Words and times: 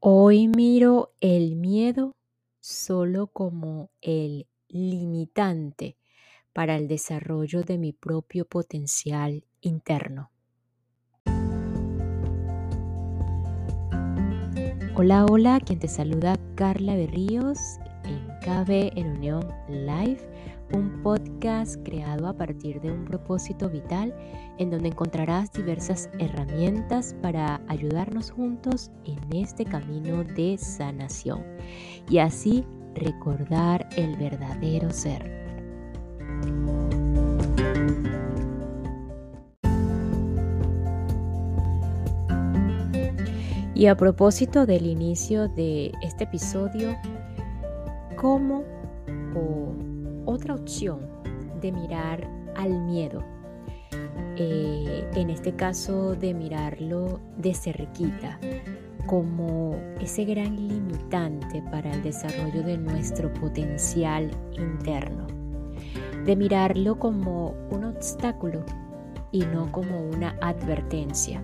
Hoy 0.00 0.46
miro 0.46 1.12
el 1.20 1.56
miedo 1.56 2.14
solo 2.60 3.26
como 3.26 3.90
el 4.00 4.46
limitante 4.68 5.96
para 6.52 6.76
el 6.76 6.86
desarrollo 6.86 7.64
de 7.64 7.78
mi 7.78 7.92
propio 7.92 8.44
potencial 8.44 9.44
interno. 9.60 10.30
Hola, 14.94 15.26
hola, 15.26 15.58
quien 15.58 15.80
te 15.80 15.88
saluda 15.88 16.38
Carla 16.54 16.94
Berríos 16.94 17.58
en 18.04 18.24
KB 18.40 18.96
en 18.96 19.16
Unión 19.16 19.48
Live 19.68 20.20
un 20.72 21.02
podcast 21.02 21.76
creado 21.84 22.26
a 22.26 22.36
partir 22.36 22.80
de 22.80 22.92
un 22.92 23.04
propósito 23.04 23.68
vital 23.68 24.14
en 24.58 24.70
donde 24.70 24.88
encontrarás 24.88 25.52
diversas 25.52 26.10
herramientas 26.18 27.14
para 27.22 27.60
ayudarnos 27.68 28.30
juntos 28.30 28.90
en 29.04 29.18
este 29.32 29.64
camino 29.64 30.24
de 30.24 30.58
sanación 30.58 31.44
y 32.08 32.18
así 32.18 32.64
recordar 32.94 33.88
el 33.96 34.16
verdadero 34.16 34.90
ser. 34.90 35.38
Y 43.74 43.86
a 43.86 43.96
propósito 43.96 44.66
del 44.66 44.86
inicio 44.86 45.48
de 45.48 45.92
este 46.02 46.24
episodio, 46.24 46.96
¿cómo 48.16 48.64
o 49.36 49.87
otra 50.28 50.54
opción 50.54 51.00
de 51.60 51.72
mirar 51.72 52.28
al 52.54 52.78
miedo. 52.82 53.24
Eh, 54.36 55.08
en 55.14 55.30
este 55.30 55.54
caso 55.54 56.14
de 56.14 56.34
mirarlo 56.34 57.18
de 57.38 57.54
cerquita 57.54 58.38
como 59.06 59.74
ese 60.00 60.26
gran 60.26 60.54
limitante 60.54 61.62
para 61.72 61.90
el 61.90 62.02
desarrollo 62.02 62.62
de 62.62 62.76
nuestro 62.76 63.32
potencial 63.32 64.30
interno. 64.52 65.26
De 66.26 66.36
mirarlo 66.36 66.98
como 66.98 67.54
un 67.70 67.84
obstáculo 67.84 68.64
y 69.32 69.40
no 69.40 69.72
como 69.72 69.98
una 69.98 70.36
advertencia. 70.42 71.42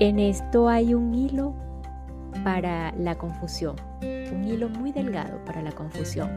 En 0.00 0.18
esto 0.18 0.68
hay 0.68 0.92
un 0.92 1.14
hilo 1.14 1.54
para 2.44 2.92
la 2.92 3.14
confusión 3.14 3.76
un 4.32 4.44
hilo 4.44 4.68
muy 4.68 4.92
delgado 4.92 5.44
para 5.44 5.62
la 5.62 5.72
confusión. 5.72 6.30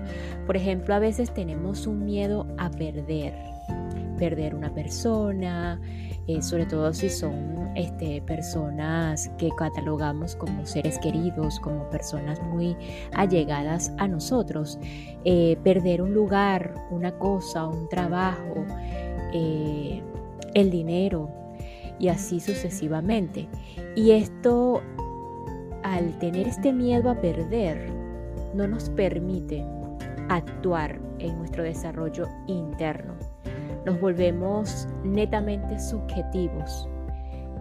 Por 0.45 0.55
ejemplo, 0.55 0.95
a 0.95 0.99
veces 0.99 1.33
tenemos 1.33 1.87
un 1.87 2.05
miedo 2.05 2.45
a 2.57 2.69
perder, 2.69 3.33
perder 4.17 4.55
una 4.55 4.73
persona, 4.73 5.79
eh, 6.27 6.41
sobre 6.41 6.65
todo 6.65 6.91
si 6.91 7.09
son 7.09 7.69
este, 7.75 8.21
personas 8.21 9.29
que 9.37 9.49
catalogamos 9.55 10.35
como 10.35 10.65
seres 10.65 10.97
queridos, 10.97 11.59
como 11.59 11.87
personas 11.89 12.41
muy 12.41 12.75
allegadas 13.13 13.93
a 13.97 14.07
nosotros, 14.07 14.79
eh, 15.23 15.57
perder 15.63 16.01
un 16.01 16.13
lugar, 16.13 16.73
una 16.89 17.11
cosa, 17.19 17.67
un 17.67 17.87
trabajo, 17.89 18.65
eh, 19.33 20.01
el 20.55 20.71
dinero 20.71 21.29
y 21.99 22.07
así 22.07 22.39
sucesivamente. 22.39 23.47
Y 23.95 24.11
esto 24.11 24.81
al 25.85 26.17
tener 26.17 26.47
este 26.47 26.73
miedo 26.73 27.11
a 27.11 27.21
perder, 27.21 27.91
no 28.55 28.67
nos 28.67 28.89
permite 28.89 29.63
actuar 30.29 30.99
en 31.19 31.37
nuestro 31.37 31.61
desarrollo 31.61 32.27
interno. 32.47 33.13
Nos 33.85 34.01
volvemos 34.01 34.87
netamente 35.03 35.79
subjetivos, 35.79 36.89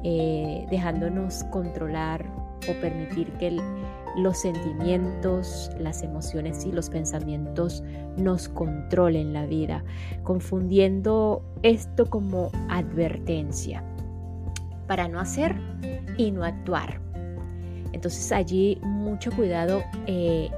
eh, 0.04 0.66
dejándonos 0.70 1.44
controlar 1.52 2.24
o 2.66 2.72
permitir 2.80 3.30
que 3.32 3.60
los 4.16 4.38
sentimientos, 4.38 5.70
las 5.78 6.02
emociones 6.02 6.64
y 6.64 6.72
los 6.72 6.88
pensamientos 6.88 7.84
nos 8.16 8.48
controlen 8.48 9.34
la 9.34 9.44
vida, 9.44 9.84
confundiendo 10.22 11.42
esto 11.62 12.06
como 12.08 12.50
advertencia 12.70 13.84
para 14.86 15.08
no 15.08 15.20
hacer 15.20 15.54
y 16.16 16.30
no 16.30 16.42
actuar. 16.42 17.04
Entonces 17.94 18.32
allí 18.32 18.78
mucho 18.82 19.30
cuidado 19.30 19.82
eh, 20.06 20.50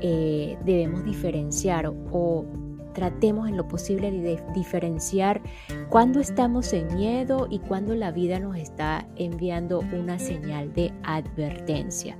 eh, 0.00 0.58
debemos 0.64 1.04
diferenciar 1.04 1.92
o, 2.10 2.44
tratemos 2.92 3.48
en 3.48 3.56
lo 3.56 3.66
posible 3.68 4.10
de 4.10 4.42
diferenciar 4.54 5.40
cuando 5.88 6.20
estamos 6.20 6.74
en 6.74 6.94
miedo 6.94 7.46
y 7.48 7.58
cuando 7.60 7.94
la 7.94 8.10
vida 8.10 8.38
nos 8.38 8.56
está 8.56 9.06
enviando 9.16 9.82
una 9.92 10.18
señal 10.18 10.74
de 10.74 10.92
advertencia. 11.02 12.18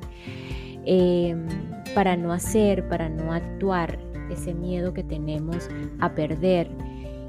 Em, 0.85 1.47
para 1.95 2.17
no 2.17 2.33
hacer, 2.33 2.89
para 2.89 3.09
no 3.09 3.33
actuar 3.33 3.99
ese 4.31 4.55
miedo 4.55 4.95
que 4.95 5.05
tenemos 5.05 5.69
a 6.01 6.15
perder. 6.15 6.71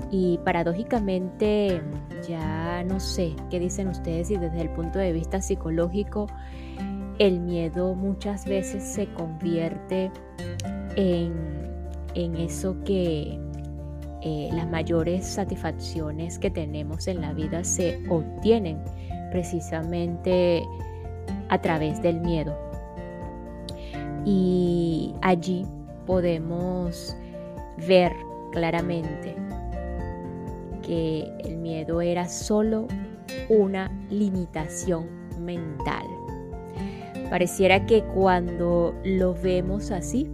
Y 0.10 0.40
paradójicamente, 0.46 1.82
ya 2.28 2.84
no 2.84 3.00
sé 3.00 3.36
qué 3.50 3.60
dicen 3.60 3.88
ustedes 3.90 4.32
y 4.32 4.38
desde 4.38 4.62
el 4.62 4.70
punto 4.70 5.00
de 5.00 5.12
vista 5.12 5.42
psicológico, 5.42 6.28
el 7.19 7.40
miedo 7.40 7.96
muchas 7.96 8.46
veces 8.46 8.84
se 8.84 9.07
convierte 9.13 10.12
en, 10.96 11.34
eso 12.16 12.75
que 12.85 13.40
eh, 14.22 14.50
las 14.53 14.69
mayores 14.69 15.25
satisfacciones 15.25 16.38
que 16.40 16.50
tenemos 16.50 17.07
en 17.07 17.22
la 17.22 17.34
vida 17.34 17.63
se 17.63 18.03
obtienen 18.09 18.79
precisamente 19.31 20.63
a 21.50 21.59
través 21.59 22.01
del 22.01 22.19
miedo. 22.22 22.56
Y 24.25 25.13
allí 25.22 25.66
podemos 26.06 27.16
ver 27.88 28.13
claramente 28.51 29.35
que 30.84 31.31
el 31.40 31.57
miedo 31.57 32.01
era 32.01 32.28
solo 32.28 32.88
una 33.50 33.91
limitación 34.09 35.07
mental. 35.40 36.12
Pareciera 37.34 37.88
que 37.88 38.04
cuando 38.04 38.94
lo 39.04 39.34
vemos 39.34 39.90
así 39.90 40.30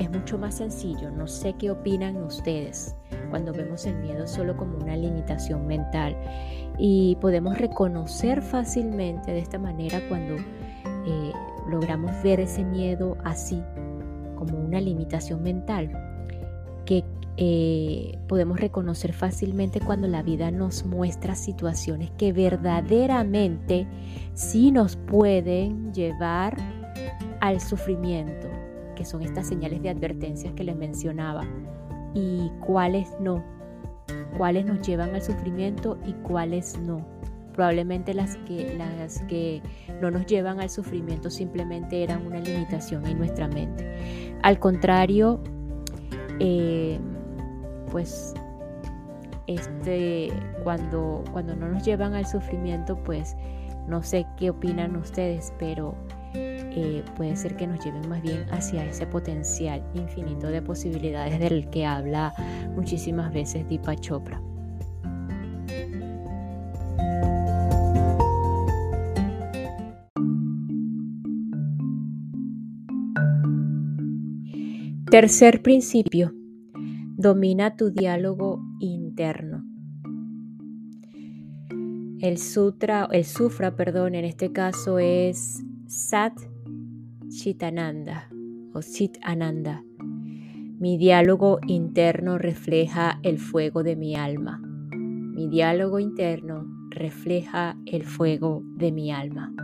es 0.00 0.10
mucho 0.10 0.36
más 0.36 0.56
sencillo. 0.56 1.12
No 1.12 1.28
sé 1.28 1.52
qué 1.52 1.70
opinan 1.70 2.16
ustedes 2.16 2.96
cuando 3.30 3.52
vemos 3.52 3.86
el 3.86 3.94
miedo 3.98 4.26
solo 4.26 4.56
como 4.56 4.78
una 4.78 4.96
limitación 4.96 5.68
mental. 5.68 6.16
Y 6.76 7.16
podemos 7.20 7.56
reconocer 7.56 8.42
fácilmente 8.42 9.30
de 9.30 9.38
esta 9.38 9.60
manera 9.60 10.00
cuando 10.08 10.34
eh, 11.06 11.32
logramos 11.68 12.20
ver 12.24 12.40
ese 12.40 12.64
miedo 12.64 13.16
así, 13.22 13.62
como 14.34 14.58
una 14.58 14.80
limitación 14.80 15.40
mental, 15.40 16.07
que 16.88 17.04
eh, 17.36 18.18
podemos 18.28 18.58
reconocer 18.58 19.12
fácilmente 19.12 19.78
cuando 19.78 20.08
la 20.08 20.22
vida 20.22 20.50
nos 20.50 20.86
muestra 20.86 21.34
situaciones 21.34 22.10
que 22.12 22.32
verdaderamente 22.32 23.86
sí 24.32 24.72
nos 24.72 24.96
pueden 24.96 25.92
llevar 25.92 26.56
al 27.40 27.60
sufrimiento, 27.60 28.48
que 28.96 29.04
son 29.04 29.20
estas 29.20 29.46
señales 29.46 29.82
de 29.82 29.90
advertencias 29.90 30.54
que 30.54 30.64
les 30.64 30.76
mencionaba, 30.76 31.46
y 32.14 32.50
cuáles 32.66 33.06
no, 33.20 33.44
cuáles 34.38 34.64
nos 34.64 34.80
llevan 34.80 35.14
al 35.14 35.20
sufrimiento 35.20 35.98
y 36.06 36.14
cuáles 36.14 36.78
no. 36.78 37.06
Probablemente 37.52 38.14
las 38.14 38.36
que, 38.38 38.74
las 38.78 39.20
que 39.24 39.60
no 40.00 40.10
nos 40.10 40.24
llevan 40.24 40.58
al 40.58 40.70
sufrimiento 40.70 41.28
simplemente 41.28 42.02
eran 42.02 42.26
una 42.26 42.40
limitación 42.40 43.04
en 43.04 43.18
nuestra 43.18 43.46
mente. 43.46 43.84
Al 44.42 44.58
contrario, 44.58 45.42
eh, 46.40 46.98
pues 47.90 48.34
este, 49.46 50.32
cuando, 50.62 51.24
cuando 51.32 51.56
no 51.56 51.68
nos 51.68 51.84
llevan 51.84 52.14
al 52.14 52.26
sufrimiento, 52.26 52.96
pues 53.02 53.36
no 53.86 54.02
sé 54.02 54.26
qué 54.36 54.50
opinan 54.50 54.96
ustedes, 54.96 55.52
pero 55.58 55.94
eh, 56.34 57.02
puede 57.16 57.34
ser 57.34 57.56
que 57.56 57.66
nos 57.66 57.82
lleven 57.84 58.06
más 58.08 58.22
bien 58.22 58.46
hacia 58.52 58.84
ese 58.84 59.06
potencial 59.06 59.82
infinito 59.94 60.48
de 60.48 60.60
posibilidades 60.60 61.38
del 61.40 61.68
que 61.70 61.86
habla 61.86 62.34
muchísimas 62.74 63.32
veces 63.32 63.66
Deepa 63.68 63.96
Chopra. 63.96 64.40
Tercer 75.10 75.62
principio, 75.62 76.34
Domina 77.16 77.76
tu 77.76 77.90
diálogo 77.90 78.62
interno. 78.78 79.64
El 82.20 82.36
sutra, 82.36 83.08
el 83.10 83.24
sufra, 83.24 83.74
perdón, 83.74 84.14
en 84.14 84.26
este 84.26 84.52
caso 84.52 84.98
es 84.98 85.64
Sat 85.86 86.38
Chitananda 87.30 88.28
o 88.74 88.82
Sit 88.82 89.16
Ananda. 89.22 89.82
Mi 90.78 90.98
diálogo 90.98 91.58
interno 91.66 92.36
refleja 92.36 93.18
el 93.22 93.38
fuego 93.38 93.82
de 93.82 93.96
mi 93.96 94.14
alma. 94.14 94.60
Mi 94.92 95.48
diálogo 95.48 96.00
interno 96.00 96.66
refleja 96.90 97.78
el 97.86 98.04
fuego 98.04 98.62
de 98.76 98.92
mi 98.92 99.10
alma. 99.10 99.54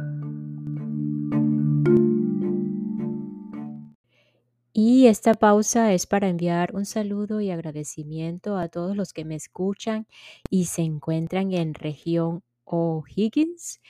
Y 4.77 5.07
esta 5.07 5.35
pausa 5.35 5.93
es 5.93 6.05
para 6.05 6.29
enviar 6.29 6.75
un 6.75 6.85
saludo 6.85 7.41
y 7.41 7.53
agradecimiento 7.53 8.57
a 8.57 8.67
todos 8.69 8.97
los 8.97 9.13
que 9.13 9.25
me 9.25 9.37
escuchan 9.37 10.09
y 10.51 10.65
se 10.65 10.83
encuentran 10.83 11.53
en 11.53 11.75
región 11.75 12.43
O'Higgins, 12.65 13.81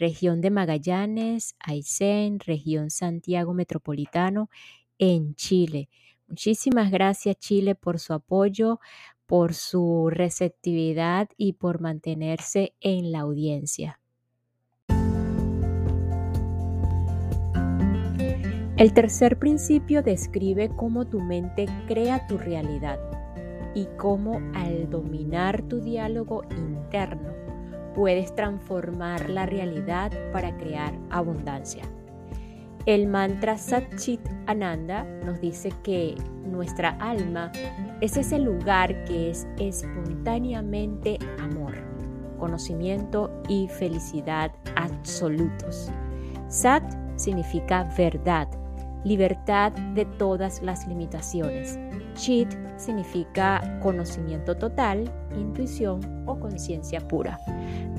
región 0.00 0.40
de 0.40 0.50
Magallanes, 0.50 1.54
Aysén, 1.60 2.40
región 2.40 2.90
Santiago 2.90 3.54
Metropolitano, 3.54 4.50
en 4.98 5.36
Chile. 5.36 5.88
Muchísimas 6.26 6.90
gracias 6.90 7.36
Chile 7.38 7.76
por 7.76 8.00
su 8.00 8.12
apoyo, 8.12 8.80
por 9.26 9.54
su 9.54 10.10
receptividad 10.10 11.28
y 11.36 11.52
por 11.52 11.80
mantenerse 11.80 12.74
en 12.80 13.12
la 13.12 13.20
audiencia. 13.20 14.01
El 18.78 18.94
tercer 18.94 19.38
principio 19.38 20.02
describe 20.02 20.70
cómo 20.70 21.06
tu 21.06 21.20
mente 21.20 21.66
crea 21.86 22.26
tu 22.26 22.38
realidad 22.38 22.98
y 23.74 23.86
cómo 23.98 24.40
al 24.54 24.88
dominar 24.88 25.60
tu 25.62 25.80
diálogo 25.80 26.42
interno 26.56 27.32
puedes 27.94 28.34
transformar 28.34 29.28
la 29.28 29.44
realidad 29.44 30.10
para 30.32 30.56
crear 30.56 30.94
abundancia. 31.10 31.84
El 32.86 33.06
mantra 33.08 33.58
Sat 33.58 33.94
Chit 33.96 34.20
Ananda 34.46 35.04
nos 35.24 35.40
dice 35.40 35.70
que 35.84 36.14
nuestra 36.46 36.96
alma 36.98 37.52
es 38.00 38.16
ese 38.16 38.38
lugar 38.38 39.04
que 39.04 39.30
es 39.30 39.46
espontáneamente 39.58 41.18
amor, 41.38 41.74
conocimiento 42.38 43.30
y 43.48 43.68
felicidad 43.68 44.50
absolutos. 44.76 45.92
Sat 46.48 46.82
significa 47.16 47.84
verdad, 47.96 48.48
libertad 49.04 49.72
de 49.94 50.04
todas 50.04 50.62
las 50.62 50.86
limitaciones. 50.86 51.78
Chit 52.14 52.48
significa 52.76 53.78
conocimiento 53.82 54.56
total, 54.56 55.10
intuición 55.36 56.24
o 56.26 56.38
conciencia 56.38 57.00
pura. 57.00 57.38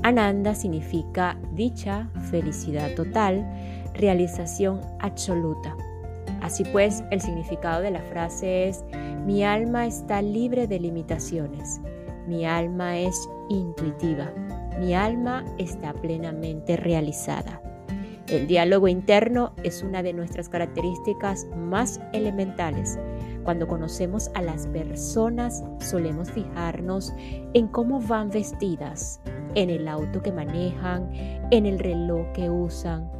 Ananda 0.02 0.54
significa 0.54 1.36
dicha, 1.52 2.08
felicidad 2.30 2.94
total, 2.94 3.46
realización 3.94 4.80
absoluta. 5.00 5.76
Así 6.42 6.64
pues, 6.64 7.02
el 7.10 7.20
significado 7.20 7.80
de 7.80 7.90
la 7.90 8.02
frase 8.02 8.68
es, 8.68 8.84
mi 9.24 9.44
alma 9.44 9.86
está 9.86 10.20
libre 10.20 10.66
de 10.66 10.78
limitaciones, 10.78 11.80
mi 12.26 12.44
alma 12.44 12.98
es 12.98 13.28
intuitiva, 13.48 14.30
mi 14.78 14.94
alma 14.94 15.44
está 15.56 15.94
plenamente 15.94 16.76
realizada. 16.76 17.63
El 18.28 18.46
diálogo 18.46 18.88
interno 18.88 19.52
es 19.64 19.82
una 19.82 20.02
de 20.02 20.14
nuestras 20.14 20.48
características 20.48 21.46
más 21.56 22.00
elementales. 22.14 22.98
Cuando 23.44 23.68
conocemos 23.68 24.30
a 24.34 24.40
las 24.40 24.66
personas 24.68 25.62
solemos 25.80 26.30
fijarnos 26.30 27.12
en 27.52 27.68
cómo 27.68 28.00
van 28.00 28.30
vestidas, 28.30 29.20
en 29.54 29.68
el 29.68 29.88
auto 29.88 30.22
que 30.22 30.32
manejan, 30.32 31.10
en 31.50 31.66
el 31.66 31.78
reloj 31.78 32.32
que 32.32 32.48
usan. 32.48 33.10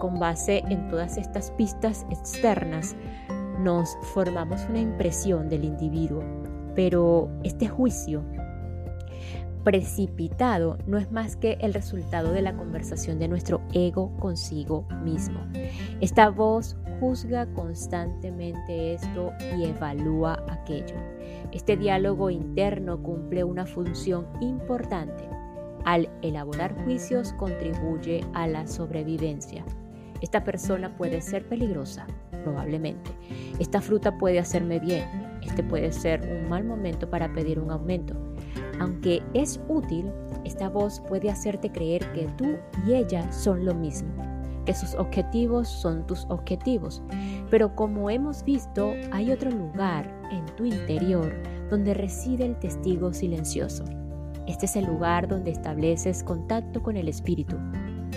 Con 0.00 0.20
base 0.20 0.62
en 0.68 0.88
todas 0.88 1.16
estas 1.16 1.50
pistas 1.52 2.06
externas, 2.10 2.94
nos 3.58 3.96
formamos 4.14 4.64
una 4.68 4.80
impresión 4.80 5.48
del 5.48 5.64
individuo, 5.64 6.22
pero 6.76 7.28
este 7.42 7.66
juicio 7.66 8.22
precipitado 9.64 10.78
no 10.86 10.98
es 10.98 11.10
más 11.10 11.36
que 11.36 11.56
el 11.60 11.74
resultado 11.74 12.32
de 12.32 12.42
la 12.42 12.56
conversación 12.56 13.18
de 13.18 13.28
nuestro 13.28 13.62
ego 13.72 14.14
consigo 14.18 14.86
mismo. 15.02 15.40
Esta 16.00 16.28
voz 16.28 16.76
juzga 17.00 17.46
constantemente 17.54 18.94
esto 18.94 19.32
y 19.56 19.64
evalúa 19.64 20.44
aquello. 20.48 20.96
Este 21.52 21.76
diálogo 21.76 22.30
interno 22.30 23.02
cumple 23.02 23.42
una 23.42 23.66
función 23.66 24.26
importante. 24.40 25.24
Al 25.84 26.08
elaborar 26.22 26.74
juicios 26.84 27.32
contribuye 27.34 28.24
a 28.32 28.46
la 28.46 28.66
sobrevivencia. 28.66 29.64
Esta 30.20 30.44
persona 30.44 30.96
puede 30.96 31.20
ser 31.20 31.46
peligrosa, 31.48 32.06
probablemente. 32.44 33.10
Esta 33.58 33.80
fruta 33.80 34.16
puede 34.16 34.38
hacerme 34.38 34.78
bien. 34.78 35.04
Este 35.42 35.62
puede 35.62 35.92
ser 35.92 36.22
un 36.22 36.48
mal 36.48 36.64
momento 36.64 37.10
para 37.10 37.32
pedir 37.32 37.58
un 37.58 37.70
aumento. 37.70 38.33
Aunque 38.80 39.22
es 39.34 39.60
útil, 39.68 40.10
esta 40.44 40.68
voz 40.68 41.00
puede 41.00 41.30
hacerte 41.30 41.70
creer 41.70 42.10
que 42.12 42.26
tú 42.36 42.56
y 42.86 42.94
ella 42.94 43.30
son 43.32 43.64
lo 43.64 43.74
mismo, 43.74 44.10
que 44.64 44.74
sus 44.74 44.94
objetivos 44.94 45.68
son 45.68 46.06
tus 46.06 46.26
objetivos. 46.28 47.02
Pero 47.50 47.74
como 47.74 48.10
hemos 48.10 48.44
visto, 48.44 48.92
hay 49.12 49.30
otro 49.30 49.50
lugar 49.50 50.10
en 50.30 50.44
tu 50.56 50.64
interior 50.64 51.32
donde 51.70 51.94
reside 51.94 52.44
el 52.44 52.58
testigo 52.58 53.12
silencioso. 53.12 53.84
Este 54.46 54.66
es 54.66 54.76
el 54.76 54.84
lugar 54.84 55.26
donde 55.28 55.50
estableces 55.50 56.22
contacto 56.22 56.82
con 56.82 56.96
el 56.96 57.08
espíritu, 57.08 57.56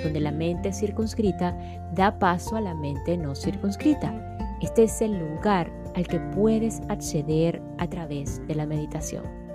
donde 0.04 0.20
la 0.20 0.32
mente 0.32 0.74
circunscrita 0.74 1.58
da 1.94 2.20
paso 2.20 2.58
a 2.58 2.62
la 2.62 2.76
mente 2.76 3.18
no 3.18 3.34
circunscrita. 3.34 4.38
Este 4.62 4.84
es 4.84 5.02
el 5.02 5.18
lugar 5.18 5.72
al 5.96 6.06
que 6.08 6.20
puedes 6.20 6.82
acceder 6.90 7.62
a 7.78 7.88
través 7.88 8.46
de 8.48 8.56
la 8.56 8.66
meditación. 8.66 9.47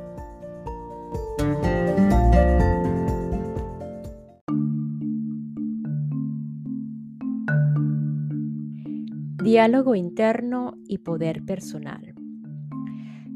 Diálogo 9.52 9.94
interno 9.94 10.78
y 10.88 10.96
poder 10.96 11.44
personal. 11.44 12.14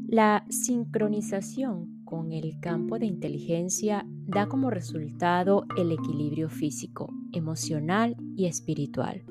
La 0.07 0.47
sincronización 0.49 2.01
con 2.05 2.31
el 2.31 2.59
campo 2.59 2.97
de 2.97 3.05
inteligencia 3.05 4.03
da 4.25 4.47
como 4.47 4.71
resultado 4.71 5.67
el 5.77 5.91
equilibrio 5.91 6.49
físico, 6.49 7.13
emocional 7.33 8.15
y 8.35 8.47
espiritual. 8.47 9.25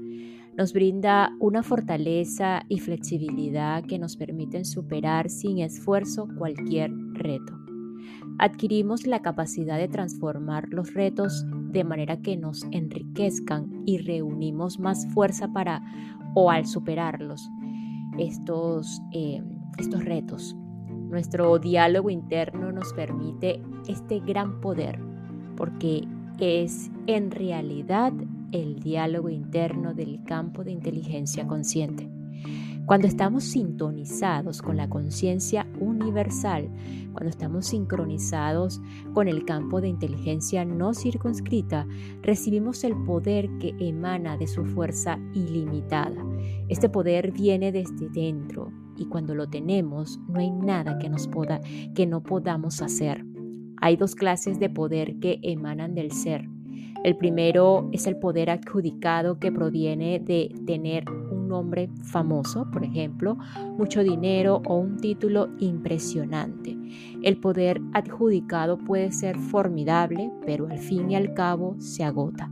Nos 0.57 0.73
brinda 0.73 1.33
una 1.41 1.65
fortaleza 1.65 2.63
y 2.69 2.79
flexibilidad 2.79 3.83
que 3.83 3.99
nos 3.99 4.17
permiten 4.17 4.65
superar 4.65 5.29
sin 5.29 5.59
esfuerzo 5.59 6.29
cualquier 6.39 6.93
reto 7.15 7.66
adquirimos 8.39 9.07
la 9.07 9.23
capacidad 9.23 9.79
de 9.79 9.89
transformar 9.89 10.69
los 10.71 10.95
retos 10.95 11.45
de 11.71 11.85
manera 11.85 12.19
que 12.19 12.37
nos 12.37 12.65
enriquezcan 12.71 13.83
y 13.87 13.99
reunimos 13.99 14.79
más 14.79 15.07
fuerza 15.13 15.53
para 15.53 15.83
o 16.35 16.51
al 16.51 16.67
superarlos 16.67 17.51
estos, 18.19 19.01
eh, 19.13 19.43
estos 19.79 20.05
retos. 20.05 20.57
Nuestro 20.89 21.59
diálogo 21.59 22.11
interno 22.11 22.73
nos 22.73 22.93
permite 22.93 23.63
este 23.89 24.21
gran 24.21 24.61
poder 24.61 24.99
porque 25.57 26.07
es 26.39 26.91
en 27.07 27.31
realidad 27.31 28.13
el 28.53 28.81
diálogo 28.81 29.29
interno 29.29 29.95
del 29.95 30.23
campo 30.25 30.65
de 30.65 30.73
inteligencia 30.73 31.47
consciente. 31.47 32.09
Cuando 32.87 33.09
estamos 33.09 33.43
sintonizados 33.43 34.63
con 34.63 34.77
la 34.77 34.89
conciencia 34.89 35.67
universal, 35.81 36.71
cuando 37.13 37.31
estamos 37.31 37.67
sincronizados 37.67 38.81
con 39.13 39.27
el 39.27 39.45
campo 39.45 39.81
de 39.81 39.89
inteligencia 39.89 40.65
no 40.65 40.95
circunscrita, 40.95 41.85
recibimos 42.23 42.85
el 42.85 42.95
poder 43.03 43.51
que 43.59 43.75
emana 43.81 44.37
de 44.37 44.47
su 44.47 44.65
fuerza 44.65 45.19
ilimitada. 45.35 46.25
Este 46.69 46.89
poder 46.89 47.33
viene 47.33 47.73
desde 47.73 48.09
dentro 48.09 48.71
y 48.97 49.07
cuando 49.07 49.35
lo 49.35 49.49
tenemos 49.49 50.21
no 50.29 50.39
hay 50.39 50.53
nada 50.53 50.97
que 50.99 51.09
nos 51.09 51.27
pueda 51.27 51.61
que 51.93 52.07
no 52.07 52.23
podamos 52.23 52.83
hacer. 52.83 53.25
Hay 53.81 53.97
dos 53.97 54.15
clases 54.15 54.61
de 54.61 54.71
poder 54.71 55.19
que 55.19 55.41
emanan 55.43 55.97
del 55.97 56.13
ser. 56.13 56.49
El 57.03 57.17
primero 57.17 57.89
es 57.93 58.07
el 58.07 58.17
poder 58.19 58.51
adjudicado 58.51 59.39
que 59.39 59.53
proviene 59.53 60.19
de 60.19 60.55
tener 60.67 61.05
nombre 61.49 61.89
famoso, 62.03 62.71
por 62.71 62.85
ejemplo, 62.85 63.37
mucho 63.77 64.03
dinero 64.03 64.63
o 64.67 64.77
un 64.77 64.97
título 64.97 65.49
impresionante. 65.59 66.77
El 67.23 67.39
poder 67.39 67.81
adjudicado 67.93 68.79
puede 68.79 69.13
ser 69.13 69.39
formidable, 69.39 70.31
pero 70.45 70.69
al 70.69 70.79
fin 70.79 71.11
y 71.11 71.17
al 71.17 71.35
cabo 71.35 71.77
se 71.79 72.05
agota. 72.05 72.51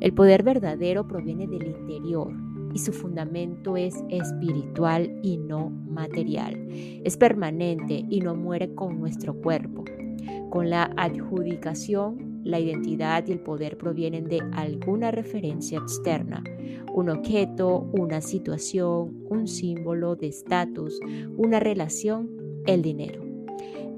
El 0.00 0.12
poder 0.12 0.42
verdadero 0.42 1.06
proviene 1.06 1.46
del 1.46 1.66
interior 1.66 2.32
y 2.72 2.78
su 2.78 2.92
fundamento 2.92 3.76
es 3.76 4.04
espiritual 4.10 5.18
y 5.22 5.38
no 5.38 5.70
material. 5.70 6.68
Es 6.70 7.16
permanente 7.16 8.04
y 8.10 8.20
no 8.20 8.34
muere 8.34 8.74
con 8.74 9.00
nuestro 9.00 9.34
cuerpo. 9.34 9.84
Con 10.50 10.68
la 10.68 10.90
adjudicación 10.96 12.35
la 12.46 12.60
identidad 12.60 13.26
y 13.26 13.32
el 13.32 13.40
poder 13.40 13.76
provienen 13.76 14.24
de 14.28 14.40
alguna 14.52 15.10
referencia 15.10 15.78
externa, 15.78 16.44
un 16.94 17.10
objeto, 17.10 17.90
una 17.92 18.20
situación, 18.20 19.24
un 19.28 19.48
símbolo 19.48 20.14
de 20.14 20.28
estatus, 20.28 21.00
una 21.36 21.58
relación, 21.58 22.30
el 22.66 22.82
dinero. 22.82 23.22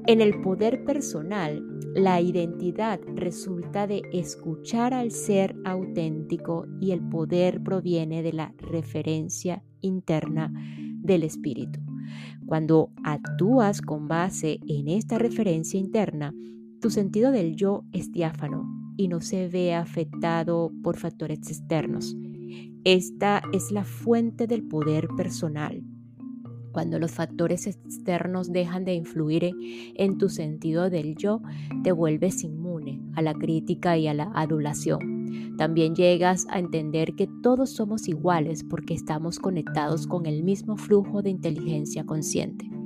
En 0.06 0.22
el 0.22 0.40
poder 0.40 0.84
personal, 0.84 1.62
la 1.94 2.22
identidad 2.22 2.98
resulta 3.14 3.86
de 3.86 4.00
escuchar 4.12 4.94
al 4.94 5.10
ser 5.10 5.54
auténtico 5.66 6.66
y 6.80 6.92
el 6.92 7.02
poder 7.02 7.62
proviene 7.62 8.22
de 8.22 8.32
la 8.32 8.54
referencia 8.56 9.62
interna 9.82 10.50
del 11.02 11.24
espíritu. 11.24 11.80
Cuando 12.46 12.90
actúas 13.04 13.82
con 13.82 14.08
base 14.08 14.58
en 14.66 14.88
esta 14.88 15.18
referencia 15.18 15.78
interna, 15.78 16.32
tu 16.80 16.90
sentido 16.90 17.32
del 17.32 17.56
yo 17.56 17.84
es 17.92 18.12
diáfano 18.12 18.66
y 18.96 19.08
no 19.08 19.20
se 19.20 19.48
ve 19.48 19.74
afectado 19.74 20.72
por 20.82 20.96
factores 20.96 21.38
externos. 21.38 22.16
Esta 22.84 23.42
es 23.52 23.70
la 23.72 23.84
fuente 23.84 24.46
del 24.46 24.62
poder 24.62 25.08
personal. 25.16 25.82
Cuando 26.72 26.98
los 26.98 27.12
factores 27.12 27.66
externos 27.66 28.52
dejan 28.52 28.84
de 28.84 28.94
influir 28.94 29.50
en, 29.96 30.18
tu 30.18 30.28
sentido 30.28 30.90
del 30.90 31.16
yo, 31.16 31.42
te 31.82 31.90
vuelves 31.92 32.44
inmune 32.44 33.00
a 33.14 33.22
la 33.22 33.34
crítica 33.34 33.98
y 33.98 34.06
a 34.06 34.14
la 34.14 34.30
adulación. 34.34 35.56
También 35.56 35.96
llegas 35.96 36.46
a 36.50 36.60
entender 36.60 37.14
que 37.16 37.28
todos 37.42 37.70
somos 37.70 38.06
iguales 38.06 38.62
porque 38.62 38.94
estamos 38.94 39.40
conectados 39.40 40.06
con 40.06 40.26
el 40.26 40.44
mismo 40.44 40.76
flujo 40.76 41.22
de 41.22 41.30
inteligencia 41.30 42.04
consciente. 42.04 42.77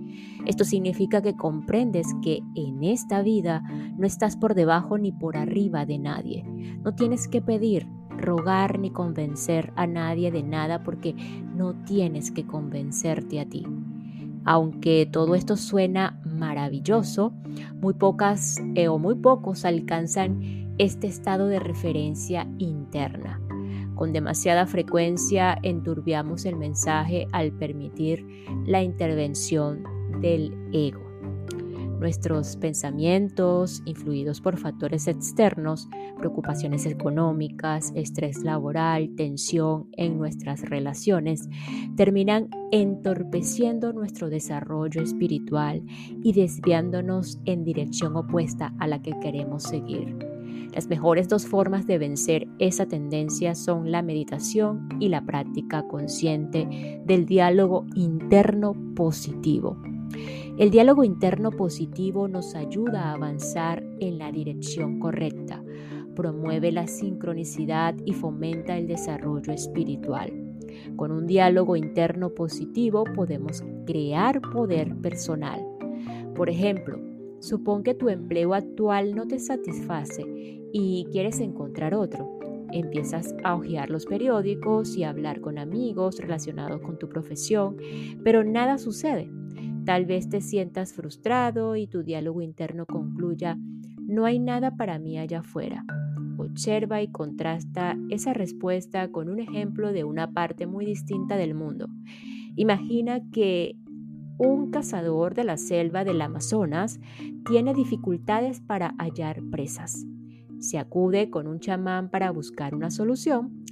Esto 0.47 0.65
significa 0.65 1.23
que 1.23 1.37
comprendes 1.37 2.07
que 2.23 2.43
en 2.55 2.83
esta 2.85 3.23
vida 3.23 3.63
no 3.97 4.07
estás 4.07 4.37
por 4.37 4.55
debajo 4.55 4.99
ni 4.99 5.13
por 5.13 5.37
arriba 5.37 5.87
de 5.87 5.99
nadie. 5.99 6.45
No 6.83 6.95
tienes 6.95 7.29
que 7.29 7.41
pedir, 7.41 7.87
rogar 8.17 8.79
ni 8.79 8.91
convencer 8.91 9.73
a 9.77 9.87
nadie 9.87 10.31
de 10.31 10.43
nada 10.43 10.83
porque 10.83 11.15
no 11.55 11.75
tienes 11.85 12.31
que 12.31 12.47
convencerte 12.47 13.41
a 13.41 13.49
ti. 13.49 13.67
Aunque 14.45 15.07
todo 15.11 15.35
esto 15.35 15.57
suena 15.57 16.21
maravilloso, 16.25 17.33
muy 17.81 17.95
pocas 17.95 18.61
eh, 18.75 18.89
o 18.89 18.99
muy 18.99 19.15
pocos 19.15 19.65
alcanzan 19.65 20.75
este 20.79 21.07
estado 21.07 21.47
de 21.47 21.61
referencia 21.61 22.49
interna. 22.59 23.41
Con 23.95 24.13
demasiada 24.13 24.67
frecuencia 24.67 25.57
enturbiamos 25.63 26.45
el 26.45 26.57
mensaje 26.57 27.29
al 27.31 27.53
permitir 27.53 28.27
la 28.67 28.83
intervención 28.83 29.85
del 30.23 30.55
ego. 30.73 31.13
Nuestros 32.03 32.57
pensamientos, 32.57 33.81
influidos 33.85 34.41
por 34.41 34.57
factores 34.57 35.07
externos, 35.07 35.89
preocupaciones 36.19 36.85
económicas, 36.85 37.93
estrés 37.95 38.43
laboral, 38.43 39.15
tensión 39.15 39.87
en 39.93 40.19
nuestras 40.19 40.63
relaciones, 40.63 41.49
terminan 41.97 42.49
entorpeciendo 42.73 43.93
nuestro 43.93 44.31
desarrollo 44.31 45.01
espiritual 45.01 45.85
y 46.25 46.33
desviándonos 46.33 47.39
en 47.45 47.63
dirección 47.63 48.17
opuesta 48.17 48.75
a 48.81 48.89
la 48.89 49.01
que 49.01 49.13
queremos 49.21 49.63
seguir. 49.63 50.17
Las 50.75 50.89
mejores 50.89 51.29
dos 51.29 51.47
formas 51.47 51.87
de 51.87 51.99
vencer 51.99 52.49
esa 52.59 52.87
tendencia 52.87 53.55
son 53.55 53.93
la 53.93 54.03
meditación 54.03 54.89
y 54.99 55.09
la 55.09 55.25
práctica 55.25 55.87
consciente 55.87 57.01
del 57.05 57.27
diálogo 57.27 57.87
interno 57.95 58.75
positivo. 58.97 59.77
El 60.59 60.71
diálogo 60.71 61.05
interno 61.05 61.51
positivo 61.51 62.29
nos 62.29 62.55
ayuda 62.55 63.05
a 63.05 63.13
avanzar 63.15 63.83
en 64.01 64.19
la 64.19 64.31
dirección 64.31 65.01
correcta, 65.01 65.63
promueve 66.15 66.73
la 66.73 66.87
sincronicidad 66.87 67.95
y 68.05 68.13
fomenta 68.13 68.77
el 68.77 68.87
desarrollo 68.87 69.53
espiritual. 69.53 70.33
Con 70.97 71.11
un 71.11 71.27
diálogo 71.27 71.77
interno 71.77 72.31
positivo 72.31 73.05
podemos 73.05 73.63
crear 73.87 74.41
poder 74.41 74.95
personal. 74.97 75.65
Por 76.35 76.49
ejemplo, 76.51 76.99
supón 77.41 77.83
que 77.83 77.95
tu 77.95 78.09
empleo 78.09 78.55
actual 78.55 79.15
no 79.15 79.27
te 79.27 79.39
satisface 79.39 80.25
y 80.73 81.07
quieres 81.11 81.41
encontrar 81.41 81.95
otro. 81.95 82.39
Empiezas 82.73 83.35
a 83.45 83.55
hojear 83.55 83.91
los 83.91 84.07
periódicos 84.07 84.97
y 84.97 85.05
a 85.05 85.11
hablar 85.11 85.41
con 85.41 85.59
amigos 85.59 86.19
relacionados 86.19 86.81
con 86.81 86.99
tu 86.99 87.09
profesión, 87.09 87.77
pero 88.25 88.45
nada 88.45 88.79
sucede. 88.79 89.31
Tal 89.85 90.07
vez 90.07 90.29
te 90.29 90.41
sientas 90.41 90.93
frustrado 90.93 91.75
y 91.75 91.89
tu 91.89 92.05
diálogo 92.05 92.41
interno 92.41 92.87
concluya, 92.87 93.59
no 93.99 94.25
hay 94.27 94.39
nada 94.39 94.77
para 94.77 95.01
mí 95.01 95.19
allá 95.19 95.41
afuera. 95.41 95.85
Observa 96.39 97.03
y 97.03 97.09
contrasta 97.09 97.97
esa 98.09 98.33
respuesta 98.33 99.11
con 99.11 99.29
un 99.29 99.41
ejemplo 99.41 99.93
de 99.93 100.05
una 100.05 100.33
parte 100.33 100.67
muy 100.67 100.87
distinta 100.87 101.37
del 101.37 101.55
mundo. 101.55 101.89
Imagina 102.55 103.21
que 103.33 103.77
un 104.39 104.71
cazador 104.71 105.35
de 105.35 105.45
la 105.45 105.57
selva 105.57 106.05
del 106.05 106.21
Amazonas 106.21 107.01
tiene 107.45 107.75
dificultades 107.75 108.61
para 108.61 108.95
hallar 108.99 109.43
presas. 109.51 110.05
Se 110.59 110.79
acude 110.79 111.29
con 111.29 111.49
un 111.49 111.59
chamán 111.59 112.09
para 112.09 112.31
buscar 112.31 112.75
una 112.75 112.91
solución. 112.91 113.65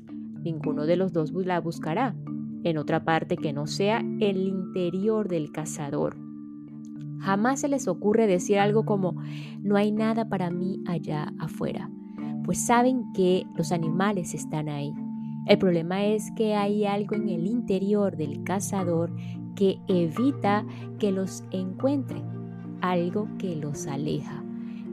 Ninguno 0.43 0.87
de 0.87 0.97
los 0.97 1.13
dos 1.13 1.33
la 1.33 1.61
buscará 1.61 2.17
en 2.65 2.79
otra 2.79 3.05
parte 3.05 3.37
que 3.37 3.53
no 3.53 3.67
sea 3.67 3.99
el 4.21 4.47
interior 4.47 5.29
del 5.29 5.53
cazador. 5.53 6.17
Jamás 7.21 7.61
se 7.61 7.69
les 7.69 7.87
ocurre 7.87 8.27
decir 8.27 8.59
algo 8.59 8.85
como 8.85 9.15
no 9.61 9.77
hay 9.77 9.93
nada 9.93 10.29
para 10.29 10.51
mí 10.51 10.83
allá 10.87 11.33
afuera, 11.39 11.91
pues 12.45 12.65
saben 12.65 13.13
que 13.13 13.45
los 13.57 13.73
animales 13.73 14.35
están 14.35 14.69
ahí. 14.69 14.93
El 15.47 15.59
problema 15.59 16.05
es 16.05 16.31
que 16.37 16.55
hay 16.55 16.87
algo 16.87 17.17
en 17.17 17.29
el 17.29 17.47
interior 17.47 18.17
del 18.17 18.43
cazador 18.45 19.15
que 19.55 19.79
evita 19.89 20.65
que 20.99 21.13
los 21.13 21.45
encuentre, 21.51 22.23
algo 22.81 23.29
que 23.39 23.57
los 23.57 23.87
aleja. 23.87 24.45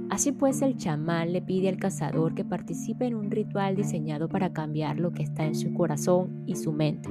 Así 0.10 0.32
pues, 0.32 0.62
el 0.62 0.78
chamán 0.78 1.34
le 1.34 1.42
pide 1.42 1.68
al 1.68 1.78
cazador 1.78 2.34
que 2.34 2.46
participe 2.46 3.06
en 3.06 3.16
un 3.16 3.30
ritual 3.30 3.76
diseñado 3.76 4.30
para 4.30 4.54
cambiar 4.54 5.00
lo 5.00 5.12
que 5.12 5.24
está 5.24 5.46
en 5.46 5.56
su 5.56 5.74
corazón 5.74 6.44
y 6.46 6.56
su 6.56 6.72
mente, 6.72 7.10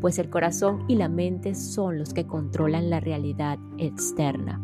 pues 0.00 0.18
el 0.18 0.30
corazón 0.30 0.84
y 0.88 0.94
la 0.94 1.08
mente 1.08 1.54
son 1.54 1.98
los 1.98 2.14
que 2.14 2.26
controlan 2.26 2.88
la 2.88 3.00
realidad 3.00 3.58
externa. 3.76 4.60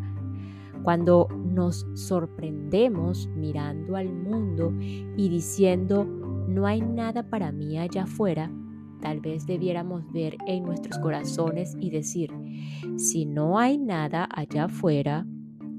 Cuando 0.83 1.27
nos 1.29 1.85
sorprendemos 1.93 3.27
mirando 3.35 3.95
al 3.95 4.11
mundo 4.13 4.73
y 4.79 5.29
diciendo, 5.29 6.05
no 6.05 6.65
hay 6.65 6.81
nada 6.81 7.29
para 7.29 7.51
mí 7.51 7.77
allá 7.77 8.03
afuera, 8.03 8.51
tal 8.99 9.19
vez 9.19 9.45
debiéramos 9.45 10.11
ver 10.11 10.37
en 10.47 10.63
nuestros 10.63 10.97
corazones 10.97 11.77
y 11.79 11.91
decir, 11.91 12.31
si 12.97 13.25
no 13.25 13.59
hay 13.59 13.77
nada 13.77 14.27
allá 14.33 14.65
afuera, 14.65 15.27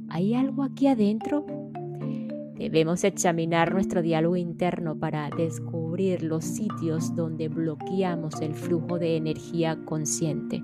¿hay 0.09 0.35
algo 0.35 0.62
aquí 0.62 0.87
adentro? 0.87 1.44
Debemos 2.61 3.05
examinar 3.05 3.73
nuestro 3.73 4.02
diálogo 4.02 4.37
interno 4.37 4.95
para 4.95 5.31
descubrir 5.31 6.23
los 6.23 6.45
sitios 6.45 7.17
donde 7.17 7.49
bloqueamos 7.49 8.38
el 8.43 8.55
flujo 8.55 8.99
de 8.99 9.17
energía 9.17 9.83
consciente, 9.87 10.62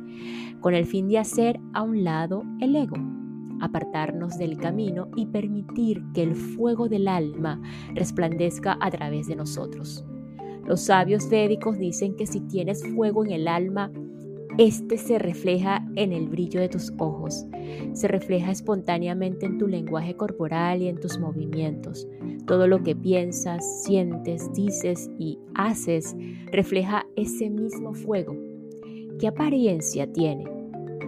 con 0.60 0.74
el 0.74 0.84
fin 0.84 1.08
de 1.08 1.16
hacer 1.16 1.58
a 1.72 1.80
un 1.80 2.04
lado 2.04 2.42
el 2.60 2.76
ego, 2.76 2.98
apartarnos 3.62 4.36
del 4.36 4.58
camino 4.58 5.08
y 5.16 5.24
permitir 5.24 6.04
que 6.12 6.22
el 6.22 6.34
fuego 6.34 6.90
del 6.90 7.08
alma 7.08 7.62
resplandezca 7.94 8.76
a 8.78 8.90
través 8.90 9.26
de 9.26 9.36
nosotros. 9.36 10.04
Los 10.66 10.82
sabios 10.82 11.30
védicos 11.30 11.78
dicen 11.78 12.14
que 12.14 12.26
si 12.26 12.40
tienes 12.42 12.86
fuego 12.94 13.24
en 13.24 13.32
el 13.32 13.48
alma, 13.48 13.90
este 14.58 14.96
se 14.96 15.18
refleja 15.18 15.86
en 15.96 16.12
el 16.12 16.28
brillo 16.28 16.60
de 16.60 16.68
tus 16.68 16.92
ojos, 16.98 17.46
se 17.92 18.08
refleja 18.08 18.50
espontáneamente 18.50 19.46
en 19.46 19.58
tu 19.58 19.66
lenguaje 19.66 20.16
corporal 20.16 20.82
y 20.82 20.88
en 20.88 20.98
tus 20.98 21.18
movimientos. 21.18 22.08
Todo 22.46 22.66
lo 22.66 22.82
que 22.82 22.96
piensas, 22.96 23.84
sientes, 23.84 24.52
dices 24.54 25.10
y 25.18 25.38
haces 25.54 26.16
refleja 26.52 27.06
ese 27.16 27.50
mismo 27.50 27.92
fuego. 27.92 28.34
¿Qué 29.18 29.28
apariencia 29.28 30.10
tiene? 30.10 30.44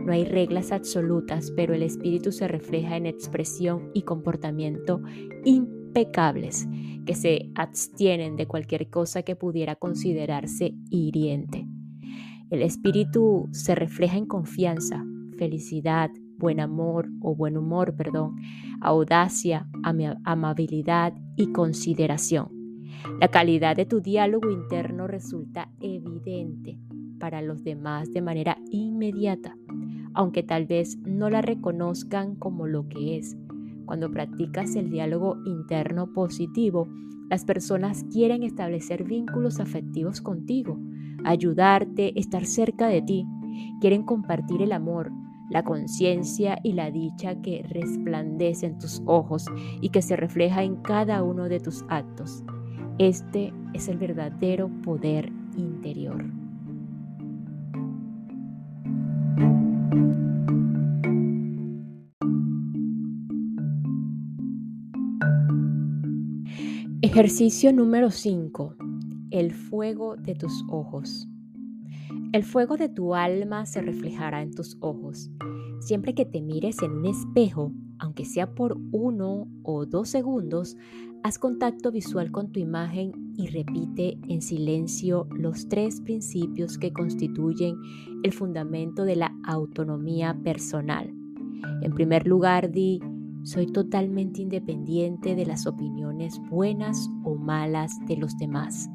No 0.04 0.12
hay 0.12 0.24
reglas 0.24 0.72
absolutas, 0.72 1.50
pero 1.50 1.74
el 1.74 1.82
espíritu 1.82 2.32
se 2.32 2.48
refleja 2.48 2.96
en 2.96 3.06
expresión 3.06 3.90
y 3.94 4.02
comportamiento 4.02 5.02
impecables 5.44 6.66
que 7.04 7.14
se 7.14 7.50
abstienen 7.54 8.36
de 8.36 8.46
cualquier 8.46 8.88
cosa 8.90 9.22
que 9.22 9.36
pudiera 9.36 9.76
considerarse 9.76 10.74
hiriente. 10.90 11.66
El 12.50 12.62
espíritu 12.62 13.46
se 13.52 13.74
refleja 13.74 14.16
en 14.16 14.24
confianza, 14.24 15.04
felicidad, 15.36 16.10
buen 16.38 16.60
amor 16.60 17.10
o 17.20 17.34
buen 17.34 17.58
humor, 17.58 17.94
perdón, 17.94 18.36
audacia, 18.80 19.68
amabilidad 20.24 21.12
y 21.36 21.52
consideración. 21.52 22.48
La 23.20 23.28
calidad 23.28 23.76
de 23.76 23.84
tu 23.84 24.00
diálogo 24.00 24.50
interno 24.50 25.06
resulta 25.06 25.70
evidente 25.80 26.78
para 27.20 27.42
los 27.42 27.64
demás 27.64 28.10
de 28.14 28.22
manera 28.22 28.56
inmediata, 28.70 29.54
aunque 30.14 30.42
tal 30.42 30.64
vez 30.64 30.96
no 31.04 31.28
la 31.28 31.42
reconozcan 31.42 32.34
como 32.34 32.66
lo 32.66 32.88
que 32.88 33.18
es. 33.18 33.36
Cuando 33.84 34.10
practicas 34.10 34.74
el 34.74 34.88
diálogo 34.88 35.36
interno 35.44 36.14
positivo, 36.14 36.88
las 37.28 37.44
personas 37.44 38.04
quieren 38.10 38.42
establecer 38.42 39.04
vínculos 39.04 39.60
afectivos 39.60 40.22
contigo 40.22 40.78
ayudarte, 41.24 42.18
estar 42.18 42.44
cerca 42.46 42.88
de 42.88 43.02
ti. 43.02 43.26
Quieren 43.80 44.02
compartir 44.04 44.62
el 44.62 44.72
amor, 44.72 45.12
la 45.50 45.64
conciencia 45.64 46.58
y 46.62 46.72
la 46.72 46.90
dicha 46.90 47.40
que 47.40 47.64
resplandece 47.68 48.66
en 48.66 48.78
tus 48.78 49.02
ojos 49.06 49.46
y 49.80 49.90
que 49.90 50.02
se 50.02 50.16
refleja 50.16 50.62
en 50.62 50.76
cada 50.76 51.22
uno 51.22 51.48
de 51.48 51.60
tus 51.60 51.84
actos. 51.88 52.44
Este 52.98 53.52
es 53.74 53.88
el 53.88 53.98
verdadero 53.98 54.70
poder 54.82 55.32
interior. 55.56 56.24
Ejercicio 67.00 67.72
número 67.72 68.10
5. 68.10 68.87
El 69.30 69.52
fuego 69.52 70.16
de 70.16 70.34
tus 70.34 70.64
ojos. 70.70 71.28
El 72.32 72.44
fuego 72.44 72.78
de 72.78 72.88
tu 72.88 73.14
alma 73.14 73.66
se 73.66 73.82
reflejará 73.82 74.40
en 74.40 74.52
tus 74.52 74.78
ojos. 74.80 75.30
Siempre 75.80 76.14
que 76.14 76.24
te 76.24 76.40
mires 76.40 76.82
en 76.82 76.92
un 76.92 77.04
espejo, 77.04 77.72
aunque 77.98 78.24
sea 78.24 78.54
por 78.54 78.78
uno 78.90 79.46
o 79.62 79.84
dos 79.84 80.08
segundos, 80.08 80.78
haz 81.22 81.38
contacto 81.38 81.92
visual 81.92 82.30
con 82.30 82.52
tu 82.52 82.60
imagen 82.60 83.12
y 83.36 83.48
repite 83.48 84.18
en 84.28 84.40
silencio 84.40 85.28
los 85.30 85.68
tres 85.68 86.00
principios 86.00 86.78
que 86.78 86.94
constituyen 86.94 87.76
el 88.22 88.32
fundamento 88.32 89.04
de 89.04 89.16
la 89.16 89.36
autonomía 89.44 90.38
personal. 90.42 91.12
En 91.82 91.92
primer 91.92 92.26
lugar, 92.26 92.70
di, 92.70 93.00
soy 93.42 93.66
totalmente 93.66 94.40
independiente 94.40 95.34
de 95.34 95.44
las 95.44 95.66
opiniones 95.66 96.40
buenas 96.50 97.10
o 97.24 97.34
malas 97.34 97.92
de 98.06 98.16
los 98.16 98.36
demás. 98.38 98.88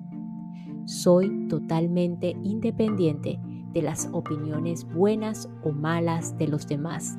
Soy 0.86 1.48
totalmente 1.48 2.36
independiente 2.44 3.40
de 3.74 3.82
las 3.82 4.10
opiniones 4.12 4.86
buenas 4.94 5.50
o 5.64 5.72
malas 5.72 6.38
de 6.38 6.48
los 6.48 6.68
demás. 6.68 7.18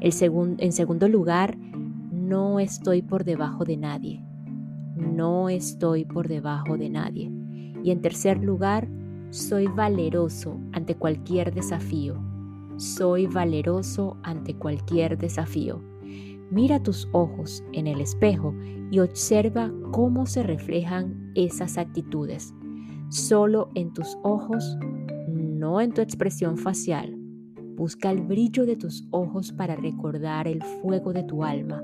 en 0.00 0.72
segundo 0.72 1.08
lugar, 1.08 1.56
no 2.10 2.58
estoy 2.58 3.02
por 3.02 3.24
debajo 3.24 3.64
de 3.64 3.76
nadie. 3.76 4.24
No 4.96 5.48
estoy 5.48 6.04
por 6.04 6.28
debajo 6.28 6.76
de 6.78 6.88
nadie. 6.88 7.30
Y 7.82 7.90
en 7.90 8.00
tercer 8.00 8.42
lugar, 8.42 8.88
soy 9.30 9.66
valeroso 9.66 10.58
ante 10.72 10.94
cualquier 10.94 11.52
desafío. 11.52 12.22
Soy 12.76 13.26
valeroso 13.26 14.16
ante 14.22 14.54
cualquier 14.54 15.18
desafío. 15.18 15.82
Mira 16.50 16.82
tus 16.82 17.08
ojos 17.12 17.64
en 17.72 17.86
el 17.86 18.00
espejo 18.00 18.54
y 18.90 19.00
observa 19.00 19.72
cómo 19.90 20.26
se 20.26 20.42
reflejan 20.42 21.32
esas 21.34 21.78
actitudes. 21.78 22.54
Solo 23.14 23.70
en 23.76 23.92
tus 23.92 24.18
ojos, 24.24 24.76
no 25.28 25.80
en 25.80 25.92
tu 25.92 26.00
expresión 26.00 26.58
facial. 26.58 27.16
Busca 27.76 28.10
el 28.10 28.22
brillo 28.22 28.66
de 28.66 28.74
tus 28.74 29.06
ojos 29.12 29.52
para 29.52 29.76
recordar 29.76 30.48
el 30.48 30.64
fuego 30.64 31.12
de 31.12 31.22
tu 31.22 31.44
alma. 31.44 31.80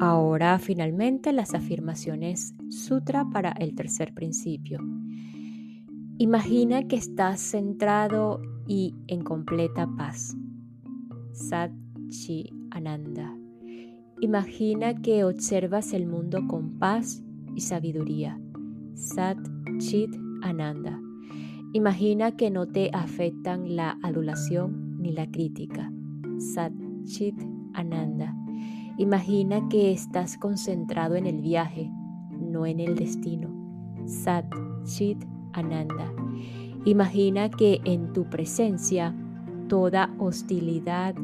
Ahora 0.00 0.56
finalmente 0.60 1.32
las 1.32 1.54
afirmaciones 1.54 2.54
sutra 2.68 3.28
para 3.32 3.50
el 3.50 3.74
tercer 3.74 4.14
principio. 4.14 4.78
Imagina 6.18 6.86
que 6.86 6.94
estás 6.94 7.40
centrado 7.40 8.40
y 8.68 8.94
en 9.08 9.24
completa 9.24 9.88
paz. 9.98 10.36
Sat 11.36 11.70
Chi 12.08 12.50
Ananda. 12.70 13.36
Imagina 14.22 14.94
que 15.02 15.22
observas 15.22 15.92
el 15.92 16.06
mundo 16.06 16.40
con 16.48 16.78
paz 16.78 17.22
y 17.54 17.60
sabiduría. 17.60 18.40
Sat 18.94 19.36
Chit 19.76 20.16
Ananda. 20.40 20.98
Imagina 21.74 22.34
que 22.36 22.50
no 22.50 22.66
te 22.66 22.88
afectan 22.94 23.76
la 23.76 23.98
adulación 24.02 24.96
ni 24.98 25.12
la 25.12 25.30
crítica. 25.30 25.92
Sat 26.38 26.72
Chit 27.04 27.36
Ananda. 27.74 28.34
Imagina 28.96 29.68
que 29.68 29.92
estás 29.92 30.38
concentrado 30.38 31.16
en 31.16 31.26
el 31.26 31.42
viaje, 31.42 31.90
no 32.30 32.64
en 32.64 32.80
el 32.80 32.94
destino. 32.94 33.50
Sat 34.06 34.46
Chit 34.84 35.22
Ananda. 35.52 36.10
Imagina 36.86 37.50
que 37.50 37.82
en 37.84 38.14
tu 38.14 38.24
presencia 38.24 39.14
toda 39.68 40.14
hostilidad 40.18 41.14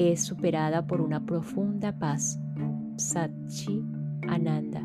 es 0.00 0.24
superada 0.24 0.86
por 0.86 1.02
una 1.02 1.26
profunda 1.26 1.98
paz. 1.98 2.40
Sat 2.96 3.30
Chit 3.48 3.84
Ananda. 4.28 4.82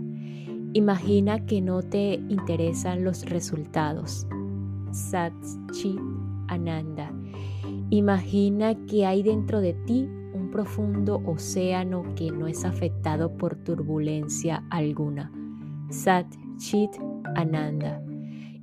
Imagina 0.74 1.46
que 1.46 1.62
no 1.62 1.82
te 1.82 2.16
interesan 2.28 3.06
los 3.06 3.24
resultados. 3.26 4.28
Sat 4.92 5.34
Chit 5.72 6.02
Ananda. 6.50 7.14
Imagina 7.92 8.76
que 8.88 9.06
hay 9.06 9.24
dentro 9.24 9.62
de 9.62 9.74
ti 9.86 10.10
un 10.34 10.52
profundo 10.52 11.22
océano 11.26 12.04
que 12.16 12.30
no 12.32 12.48
es 12.48 12.66
afectado 12.66 13.38
por 13.38 13.56
turbulencia 13.56 14.66
alguna. 14.70 15.32
Sat 15.92 16.28
Chit 16.58 16.92
Ananda. 17.36 18.02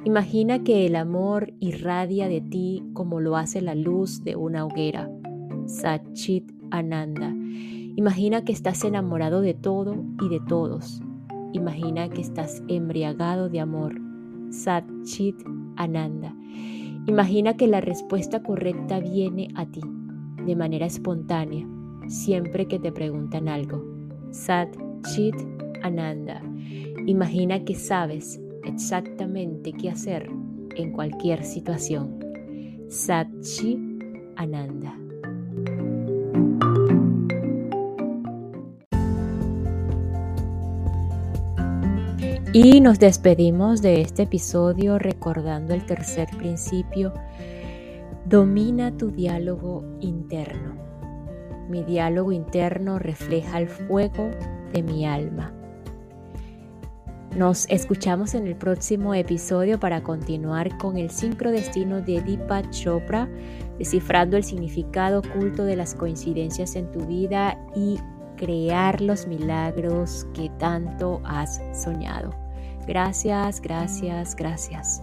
Imagina 0.04 0.62
que 0.64 0.84
el 0.84 0.96
amor 0.96 1.54
irradia 1.60 2.28
de 2.28 2.42
ti 2.42 2.84
como 2.92 3.20
lo 3.20 3.38
hace 3.38 3.62
la 3.62 3.74
luz 3.74 4.22
de 4.22 4.36
una 4.36 4.66
hoguera. 4.66 5.08
Sat 5.66 6.03
Chit 6.12 6.53
Ananda. 6.70 7.35
Imagina 7.96 8.44
que 8.44 8.53
estás 8.53 8.85
enamorado 8.85 9.40
de 9.40 9.55
todo 9.55 9.96
y 10.20 10.29
de 10.29 10.40
todos. 10.40 11.01
Imagina 11.53 12.09
que 12.09 12.20
estás 12.20 12.62
embriagado 12.68 13.48
de 13.48 13.61
amor. 13.61 14.01
Sat 14.51 14.85
Chit 15.05 15.37
Ananda. 15.77 16.35
Imagina 17.07 17.57
que 17.57 17.66
la 17.66 17.81
respuesta 17.81 18.42
correcta 18.42 19.01
viene 19.01 19.48
a 19.55 19.66
ti 19.66 19.81
de 20.46 20.57
manera 20.57 20.87
espontánea 20.87 21.66
siempre 22.09 22.66
que 22.66 22.79
te 22.79 22.92
preguntan 22.92 23.48
algo. 23.48 23.85
Sat 24.31 24.68
Chit 25.12 25.35
Ananda. 25.83 26.42
Imagina 27.07 27.64
que 27.64 27.75
sabes 27.75 28.40
exactamente 28.64 29.72
qué 29.72 29.90
hacer 29.90 30.31
en 30.77 30.92
cualquier 30.92 31.44
situación. 31.44 32.18
Sat 32.88 33.29
Chit 33.40 33.79
Ananda. 34.37 34.96
Y 42.55 42.83
nos 42.83 42.98
despedimos 42.98 43.81
de 43.81 44.02
este 44.02 44.24
episodio 44.24 44.98
recordando 44.98 45.72
el 45.72 45.87
tercer 45.87 46.28
principio 46.37 47.14
Domina 48.26 48.96
tu 48.96 49.11
diálogo 49.11 49.85
interno. 50.00 50.74
Mi 51.68 51.83
diálogo 51.83 52.31
interno 52.31 52.98
refleja 52.98 53.59
el 53.59 53.68
fuego 53.68 54.31
de 54.72 54.83
mi 54.83 55.07
alma. 55.07 55.52
Nos 57.37 57.66
escuchamos 57.70 58.35
en 58.35 58.46
el 58.46 58.55
próximo 58.55 59.14
episodio 59.14 59.81
para 59.81 60.02
continuar 60.02 60.76
con 60.76 60.98
el 60.98 61.11
sincrodestino 61.11 62.02
de 62.02 62.20
Deepak 62.20 62.70
Chopra, 62.70 63.28
descifrando 63.83 64.37
el 64.37 64.45
significado 64.45 65.18
oculto 65.18 65.64
de 65.64 65.75
las 65.75 65.97
coincidencias 65.97 66.77
en 66.77 66.88
tu 66.92 67.05
vida 67.05 67.59
y 67.75 67.99
crear 68.37 69.01
los 69.01 69.27
milagros 69.27 70.25
que 70.35 70.51
tanto 70.61 71.21
has 71.25 71.61
soñado. 71.75 72.31
Gracias, 72.87 73.61
gracias, 73.61 74.37
gracias. 74.37 75.03